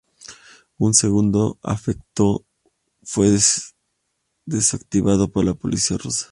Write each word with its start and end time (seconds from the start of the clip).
Un 0.79 0.95
segundo 0.95 1.59
artefacto 1.61 2.43
fue 3.03 3.29
desactivado 4.47 5.27
por 5.31 5.45
la 5.45 5.53
policía 5.53 5.97
rusa. 5.99 6.29